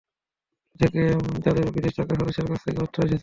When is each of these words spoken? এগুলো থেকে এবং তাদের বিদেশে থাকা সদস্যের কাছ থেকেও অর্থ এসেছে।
এগুলো 0.79 0.81
থেকে 0.81 0.99
এবং 1.11 1.33
তাদের 1.45 1.65
বিদেশে 1.75 2.01
থাকা 2.01 2.13
সদস্যের 2.17 2.47
কাছ 2.49 2.59
থেকেও 2.65 2.83
অর্থ 2.83 2.95
এসেছে। 2.99 3.17